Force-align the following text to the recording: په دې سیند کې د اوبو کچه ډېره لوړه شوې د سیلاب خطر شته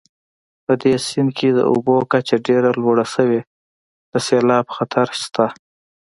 په 0.65 0.73
دې 0.81 0.93
سیند 1.07 1.31
کې 1.37 1.49
د 1.53 1.59
اوبو 1.71 1.95
کچه 2.11 2.35
ډېره 2.47 2.69
لوړه 2.81 3.05
شوې 3.13 3.41
د 4.11 4.13
سیلاب 4.27 4.65
خطر 4.75 5.07
شته 5.21 5.45